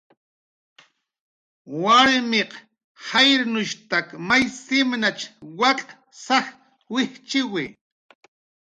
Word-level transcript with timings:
Warmiq 1.83 2.51
jayrtak 3.07 4.07
my 4.27 4.41
simnach 4.65 5.21
wak' 5.59 5.89
saj 6.23 6.47
wijchiwi. 6.93 7.65